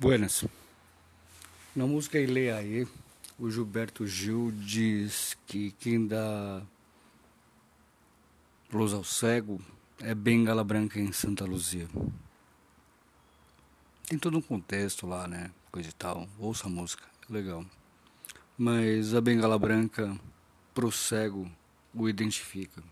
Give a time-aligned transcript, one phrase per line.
[0.00, 0.46] Buenas.
[1.76, 2.86] Na música Ilê Aê,
[3.38, 6.62] o Gilberto Gil diz que quem dá
[8.72, 9.60] luz ao cego
[10.00, 11.86] é Bengala Branca em Santa Luzia.
[14.08, 15.50] Tem todo um contexto lá, né?
[15.70, 16.26] Coisa e tal.
[16.38, 17.62] Ouça a música, é legal.
[18.56, 20.18] Mas a Bengala Branca
[20.72, 21.46] pro cego
[21.92, 22.82] o identifica.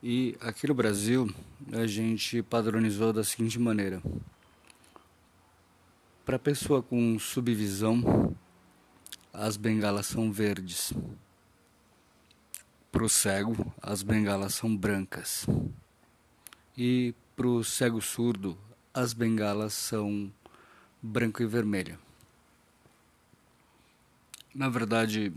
[0.00, 1.28] E aqui no Brasil
[1.72, 4.00] a gente padronizou da seguinte maneira
[6.24, 8.34] para pessoa com subvisão,
[9.32, 10.92] as bengalas são verdes.
[12.92, 15.46] Para o cego, as bengalas são brancas.
[16.78, 18.56] E para o cego surdo,
[18.94, 20.32] as bengalas são
[21.02, 21.98] branco e vermelha.
[24.54, 25.32] Na verdade,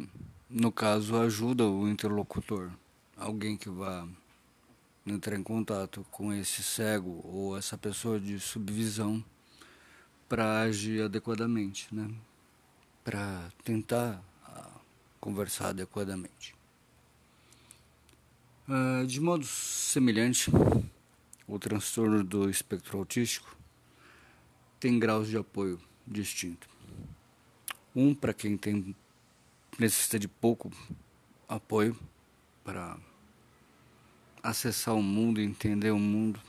[0.49, 2.69] no caso, ajuda o interlocutor,
[3.17, 4.07] alguém que vá
[5.05, 9.23] entrar em contato com esse cego ou essa pessoa de subvisão
[10.27, 12.09] para agir adequadamente, né?
[13.03, 14.79] Para tentar uh,
[15.19, 16.55] conversar adequadamente.
[18.67, 20.49] Uh, de modo semelhante,
[21.47, 23.55] o transtorno do espectro autístico
[24.79, 26.67] tem graus de apoio distintos.
[27.95, 28.95] Um para quem tem
[29.77, 30.71] necessita de pouco
[31.47, 31.97] apoio
[32.63, 32.97] para
[34.41, 36.39] acessar o mundo, entender o mundo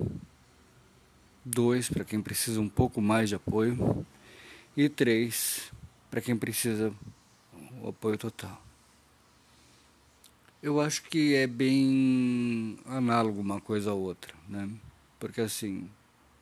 [1.47, 4.05] dois para quem precisa um pouco mais de apoio
[4.77, 5.73] e três
[6.11, 6.93] para quem precisa
[7.81, 8.61] o apoio total.
[10.61, 14.69] Eu acho que é bem análogo uma coisa a outra, né?
[15.21, 15.89] Porque assim,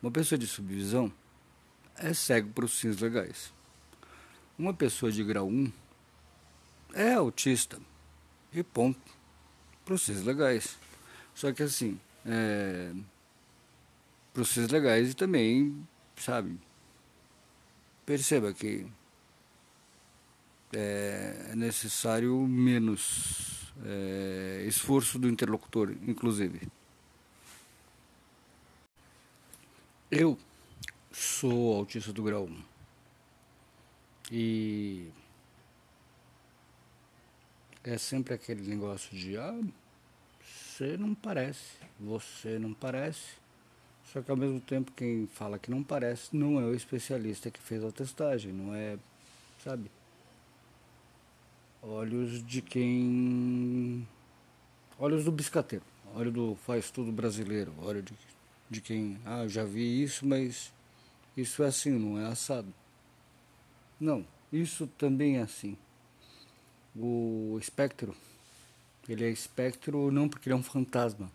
[0.01, 1.11] uma pessoa de subvisão
[1.95, 3.53] é cego para os fins legais.
[4.57, 5.71] Uma pessoa de grau 1
[6.95, 7.79] é autista
[8.51, 8.99] e ponto
[9.83, 10.79] para os fins legais.
[11.35, 12.91] Só que assim, é,
[14.35, 16.59] processos legais e também, sabe,
[18.05, 18.85] perceba que
[20.73, 26.67] é necessário menos é, esforço do interlocutor, inclusive.
[30.11, 30.37] Eu
[31.13, 32.63] sou autista do grau 1
[34.33, 35.09] e
[37.85, 39.61] é sempre aquele negócio de ah,
[40.43, 43.44] você não parece, você não parece.
[44.11, 47.59] Só que ao mesmo tempo quem fala que não parece não é o especialista que
[47.59, 48.97] fez a testagem, não é,
[49.63, 49.89] sabe?
[51.81, 54.07] Olhos de quem.
[54.97, 55.83] Olhos do biscateiro,
[56.15, 58.13] olho do faz tudo brasileiro, olho de,
[58.69, 59.19] de quem.
[59.25, 60.71] Ah, já vi isso, mas
[61.35, 62.73] isso é assim, não é assado.
[63.99, 65.77] Não, isso também é assim.
[66.95, 68.15] O espectro,
[69.09, 71.29] ele é espectro não porque ele é um fantasma,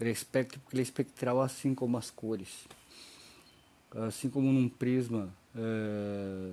[0.00, 2.66] ele é espectro porque ele é espectral assim como as cores.
[3.94, 6.52] Assim como num prisma é,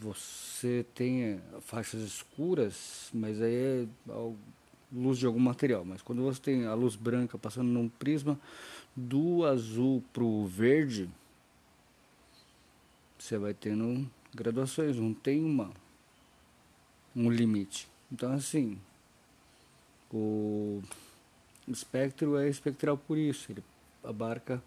[0.00, 3.86] você tem faixas escuras, mas aí é
[4.92, 5.84] luz de algum material.
[5.84, 8.38] Mas quando você tem a luz branca passando num prisma,
[8.94, 11.08] do azul para o verde,
[13.18, 15.70] você vai tendo graduações, não tem uma
[17.14, 17.88] um limite.
[18.12, 18.78] Então assim,
[20.12, 20.82] o
[21.72, 23.62] espectro é espectral por isso, ele
[24.02, 24.62] abarca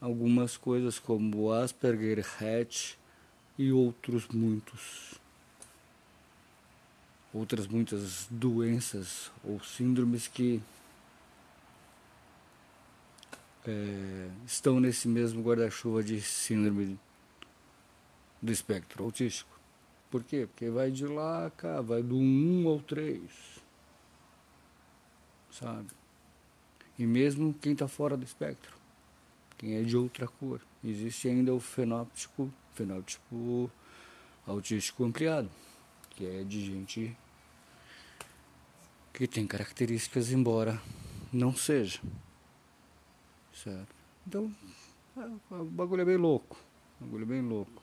[0.00, 2.94] algumas coisas como Asperger, Hatch
[3.58, 5.14] e outros muitos.
[7.32, 10.60] Outras muitas doenças ou síndromes que
[13.66, 16.98] é, estão nesse mesmo guarda-chuva de síndrome
[18.40, 19.50] do espectro autístico.
[20.10, 20.46] Por quê?
[20.46, 23.22] Porque vai de lá a cá, vai do 1 ao 3.
[25.50, 25.88] Sabe?
[26.98, 28.76] E mesmo quem está fora do espectro,
[29.56, 33.70] quem é de outra cor, existe ainda o fenótipo, fenótipo
[34.46, 35.50] autístico ampliado,
[36.10, 37.16] que é de gente
[39.12, 40.80] que tem características, embora
[41.32, 42.00] não seja.
[43.52, 43.94] Certo?
[44.26, 44.54] Então,
[45.16, 46.58] é, o bagulho é bem louco.
[47.00, 47.82] O bagulho é bem louco.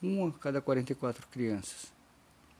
[0.00, 1.92] Uma a cada 44 crianças.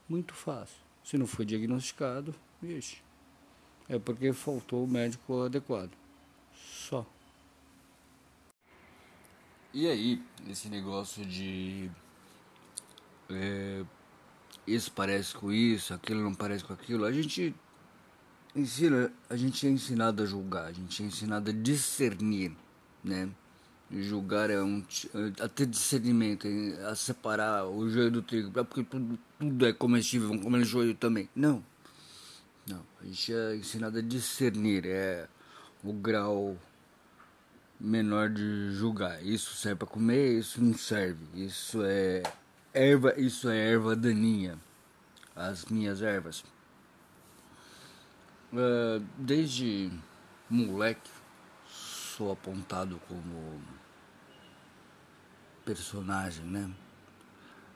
[0.08, 0.78] Muito fácil.
[1.04, 3.07] Se não foi diagnosticado, vixe
[3.88, 5.90] é porque faltou o médico adequado.
[6.54, 7.06] Só.
[9.72, 11.90] E aí, esse negócio de.
[13.30, 13.84] É,
[14.66, 17.54] isso parece com isso, aquilo não parece com aquilo, a gente
[18.54, 22.56] ensina, a gente é ensinado a julgar, a gente é ensinado a discernir,
[23.04, 23.28] né?
[23.90, 24.84] Julgar é um
[25.42, 26.46] a ter discernimento,
[26.86, 31.28] a separar o joio do trigo, porque tudo, tudo é comestível, vamos comer joio também.
[31.34, 31.64] Não,
[32.68, 35.28] não, a gente é ensinado a discernir, é
[35.82, 36.56] o grau
[37.80, 39.22] menor de julgar.
[39.24, 41.24] Isso serve para comer, isso não serve.
[41.34, 42.22] Isso é
[42.72, 44.58] erva, isso é erva daninha.
[45.34, 46.44] As minhas ervas.
[48.52, 49.90] Uh, desde
[50.48, 51.10] moleque
[51.66, 53.62] sou apontado como
[55.64, 56.70] personagem, né?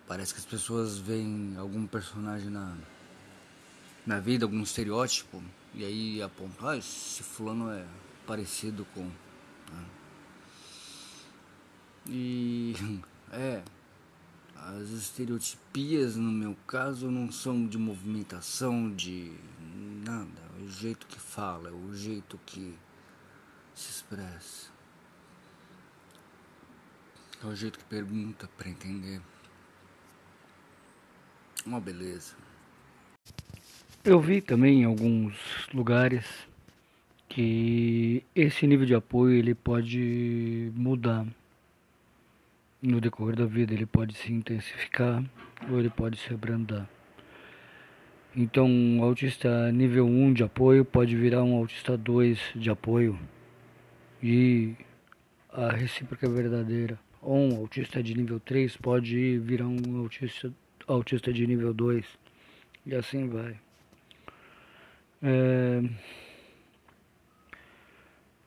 [0.09, 2.77] Parece que as pessoas veem algum personagem na,
[4.07, 5.43] na vida, algum estereótipo,
[5.75, 7.87] e aí apontam, ah, esse fulano é
[8.27, 9.05] parecido com.
[9.05, 9.85] Né?
[12.09, 12.75] E
[13.33, 13.63] é,
[14.57, 19.33] as estereotipias no meu caso não são de movimentação, de
[20.05, 22.77] nada, é o jeito que fala, é o jeito que
[23.75, 24.71] se expressa.
[27.43, 29.21] É o jeito que pergunta para entender.
[31.67, 32.35] Uma beleza.
[34.05, 36.27] Eu vi também em alguns lugares
[37.29, 41.25] que esse nível de apoio ele pode mudar
[42.83, 45.23] no decorrer da vida, ele pode se intensificar
[45.71, 46.91] ou ele pode se abrandar.
[48.35, 53.17] Então, um autista nível 1 de apoio pode virar um autista 2 de apoio
[54.21, 54.75] e
[55.53, 56.99] a recíproca é verdadeira.
[57.21, 60.53] Ou um autista de nível 3 pode virar um autista,
[60.89, 62.05] autista de nível 2
[62.85, 63.57] e assim vai.
[65.23, 65.83] É...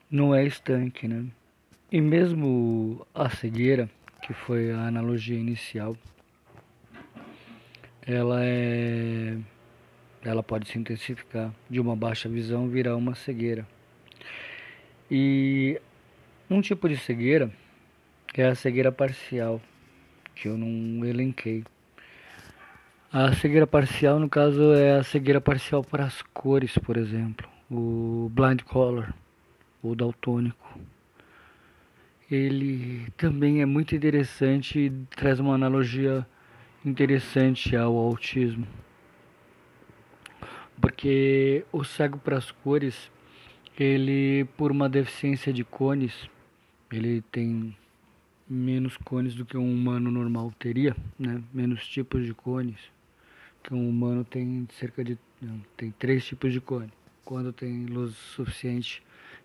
[0.10, 1.26] Não é estanque, né?
[1.92, 3.90] E mesmo a cegueira,
[4.22, 5.96] que foi a analogia inicial,
[8.06, 9.38] ela é
[10.24, 13.68] ela pode se intensificar de uma baixa visão virar uma cegueira.
[15.10, 15.80] E
[16.50, 17.52] um tipo de cegueira
[18.34, 19.62] é a cegueira parcial,
[20.34, 21.64] que eu não elenquei.
[23.18, 27.48] A cegueira parcial, no caso, é a cegueira parcial para as cores, por exemplo.
[27.72, 29.14] O blind color,
[29.82, 30.78] o daltônico.
[32.30, 36.28] Ele também é muito interessante e traz uma analogia
[36.84, 38.68] interessante ao autismo.
[40.82, 43.10] Porque o cego para as cores,
[43.80, 46.30] ele, por uma deficiência de cones,
[46.92, 47.78] ele tem
[48.46, 51.42] menos cones do que um humano normal teria, né?
[51.54, 52.94] menos tipos de cones
[53.66, 55.18] que um humano tem cerca de
[55.76, 56.92] tem três tipos de cone.
[57.24, 59.02] Quando tem luz suficiente,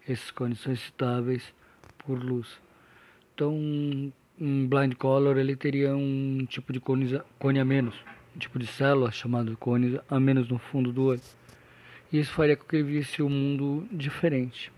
[0.06, 1.54] esses cones são excitáveis
[1.98, 2.60] por luz.
[3.34, 3.54] Então,
[4.38, 7.94] um blind color ele teria um tipo de cone, cone a menos,
[8.36, 11.22] um tipo de célula chamado cone a menos no fundo do olho.
[12.12, 14.70] E isso faria com que ele visse o um mundo diferente.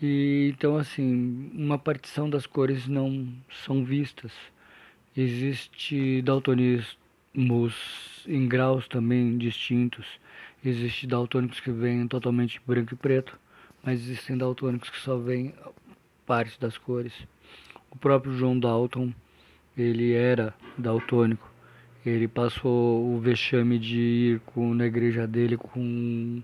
[0.00, 3.28] E então assim, uma partição das cores não
[3.66, 4.32] são vistas.
[5.14, 7.05] Existe daltonismo
[7.36, 10.06] em graus também distintos.
[10.64, 13.38] Existem daltônicos que vêm totalmente branco e preto,
[13.84, 15.54] mas existem daltônicos que só veem
[16.24, 17.12] parte das cores.
[17.90, 19.12] O próprio João Dalton,
[19.76, 21.50] ele era daltônico.
[22.04, 26.42] Ele passou o vexame de ir com, na igreja dele com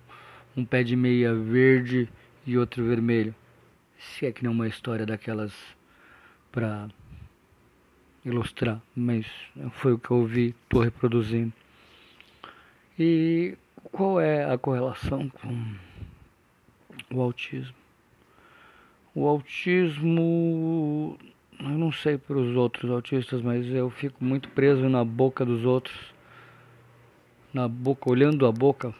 [0.56, 2.08] um pé de meia verde
[2.46, 3.34] e outro vermelho.
[3.98, 5.52] Se é que não é uma história daquelas
[6.50, 6.88] para
[8.24, 9.26] ilustrar, mas
[9.72, 11.52] foi o que eu ouvi, estou reproduzindo.
[12.98, 13.56] E
[13.90, 15.74] qual é a correlação com
[17.12, 17.74] o autismo?
[19.14, 21.18] O autismo,
[21.60, 25.64] eu não sei para os outros autistas, mas eu fico muito preso na boca dos
[25.64, 25.96] outros,
[27.52, 28.94] na boca, olhando a boca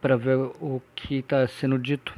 [0.00, 2.14] para ver o que está sendo dito,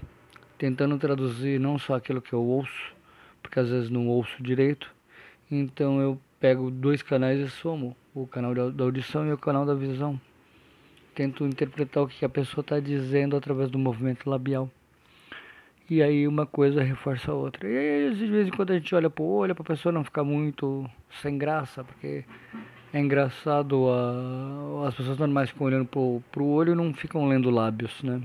[0.59, 2.95] tentando traduzir não só aquilo que eu ouço,
[3.43, 4.94] porque às vezes não ouço direito,
[5.51, 9.75] então eu pego dois canais e somo, o canal da audição e o canal da
[9.75, 10.21] visão.
[11.15, 14.69] Tento interpretar o que a pessoa está dizendo através do movimento labial.
[15.89, 17.69] E aí uma coisa reforça a outra.
[17.69, 19.93] E aí, de vez em quando a gente olha para o olho, para a pessoa
[19.93, 20.89] não ficar muito
[21.23, 22.25] sem graça, porque
[22.93, 27.51] é engraçado, a, as pessoas normais ficam olhando para o olho e não ficam lendo
[27.51, 28.23] lábios, né?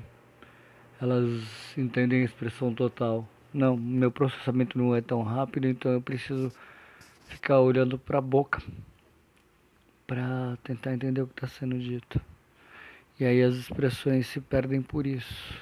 [1.01, 3.27] Elas entendem a expressão total.
[3.53, 6.51] Não, meu processamento não é tão rápido, então eu preciso
[7.29, 8.61] ficar olhando para a boca
[10.05, 12.19] para tentar entender o que está sendo dito.
[13.19, 15.53] E aí as expressões se perdem por isso.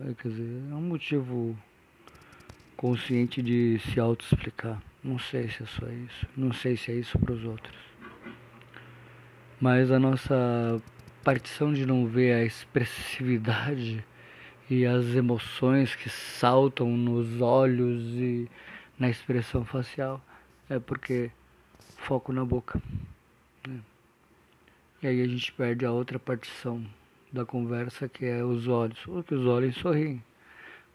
[0.00, 1.58] É, quer dizer, é um motivo
[2.76, 4.80] consciente de se auto-explicar.
[5.02, 6.26] Não sei se é só isso.
[6.36, 7.76] Não sei se é isso para os outros.
[9.60, 10.80] Mas a nossa
[11.24, 14.04] partição de não ver a expressividade
[14.70, 18.48] e as emoções que saltam nos olhos e
[18.96, 20.22] na expressão facial
[20.68, 21.30] é porque
[21.96, 22.80] foco na boca.
[23.66, 23.80] Né?
[25.02, 26.84] E aí a gente perde a outra partição
[27.32, 28.98] da conversa que é os olhos.
[29.04, 30.22] Porque os olhos sorriem.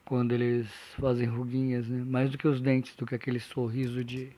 [0.04, 0.68] quando eles
[1.00, 2.04] fazem ruguinhas, né?
[2.04, 4.30] Mais do que os dentes, do que aquele sorriso de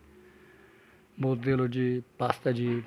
[1.16, 2.84] modelo de pasta de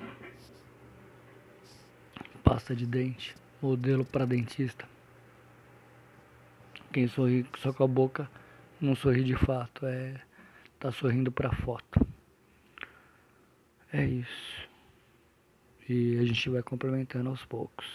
[2.42, 4.88] pasta de dente, modelo para dentista.
[6.92, 8.30] Quem sorri só com a boca
[8.80, 10.18] não sorri de fato, é
[10.78, 12.07] tá sorrindo para foto.
[13.92, 14.68] É isso.
[15.88, 17.86] E a gente vai complementando aos poucos.